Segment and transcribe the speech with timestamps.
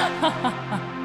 [0.00, 0.99] 哈哈哈哈。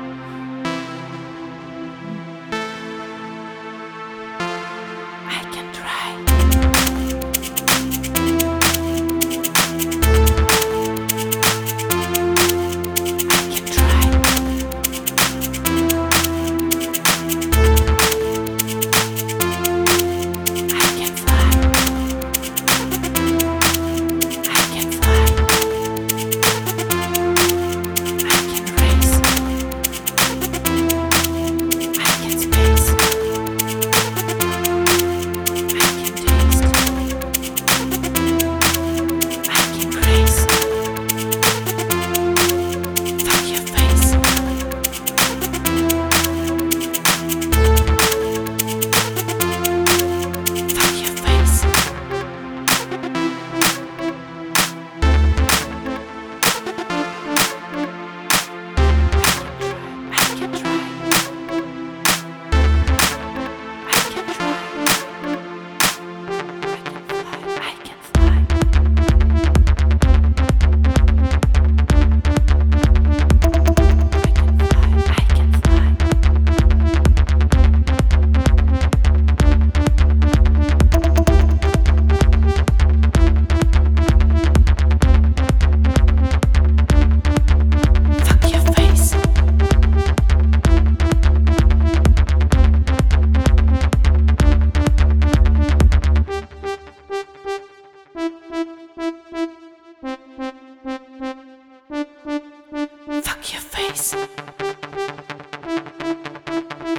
[103.96, 104.14] face.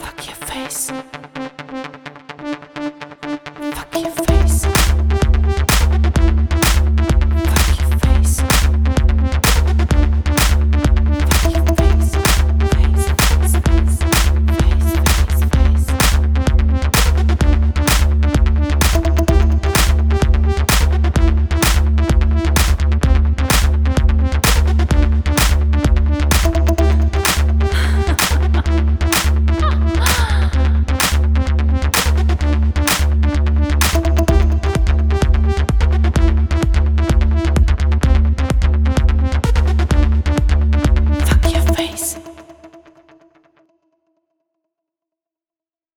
[0.01, 1.06] Fuck your face.